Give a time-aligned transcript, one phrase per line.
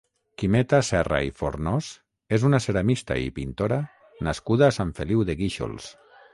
[0.43, 1.89] Quimeta Serra i Fornós
[2.39, 3.81] és una ceramista i pintora
[4.31, 5.95] nascuda a Sant Feliu de Guíxols.